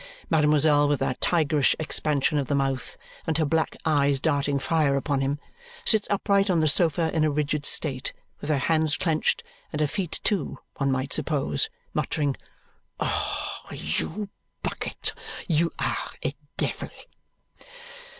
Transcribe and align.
Mademoiselle, 0.31 0.87
with 0.87 0.99
that 0.99 1.21
tigerish 1.21 1.75
expansion 1.77 2.39
of 2.39 2.47
the 2.47 2.55
mouth 2.55 2.97
and 3.27 3.37
her 3.37 3.45
black 3.45 3.77
eyes 3.85 4.19
darting 4.19 4.57
fire 4.57 4.95
upon 4.95 5.21
him, 5.21 5.37
sits 5.85 6.07
upright 6.09 6.49
on 6.49 6.59
the 6.59 6.67
sofa 6.67 7.15
in 7.15 7.23
a 7.23 7.29
rigid 7.29 7.67
state, 7.67 8.11
with 8.39 8.49
her 8.49 8.57
hands 8.57 8.97
clenched 8.97 9.43
and 9.71 9.79
her 9.79 9.85
feet 9.85 10.19
too, 10.23 10.57
one 10.77 10.91
might 10.91 11.13
suppose 11.13 11.69
muttering, 11.93 12.35
"Oh, 12.99 13.53
you 13.71 14.29
Bucket, 14.63 15.13
you 15.47 15.71
are 15.77 16.09
a 16.25 16.33
devil!" 16.57 16.89